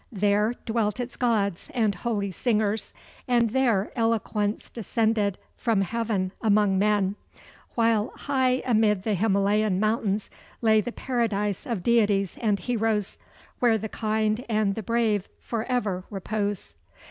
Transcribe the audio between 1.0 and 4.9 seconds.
gods and holy singers; and there eloquence